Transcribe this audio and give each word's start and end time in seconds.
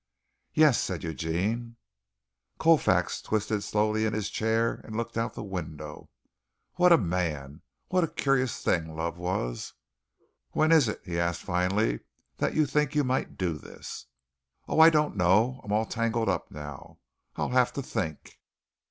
"Yes," 0.55 0.81
said 0.81 1.03
Eugene. 1.03 1.75
Colfax 2.57 3.21
twisted 3.21 3.61
slowly 3.61 4.03
in 4.05 4.13
his 4.13 4.31
chair 4.31 4.81
and 4.83 4.95
looked 4.97 5.15
out 5.15 5.33
of 5.33 5.35
the 5.35 5.43
window. 5.43 6.09
What 6.73 6.91
a 6.91 6.97
man! 6.97 7.61
What 7.89 8.03
a 8.03 8.07
curious 8.07 8.63
thing 8.63 8.95
love 8.95 9.19
was! 9.19 9.73
"When 10.53 10.71
is 10.71 10.87
it," 10.87 11.03
he 11.05 11.19
asked 11.19 11.43
finally, 11.43 11.99
"that 12.37 12.55
you 12.55 12.65
think 12.65 12.95
you 12.95 13.03
might 13.03 13.37
do 13.37 13.53
this?" 13.59 14.07
"Oh, 14.67 14.79
I 14.79 14.89
don't 14.89 15.15
know. 15.15 15.61
I'm 15.63 15.71
all 15.71 15.85
tangled 15.85 16.29
up 16.29 16.49
now. 16.49 16.97
I'll 17.35 17.49
have 17.49 17.71
to 17.73 17.83
think." 17.83 18.39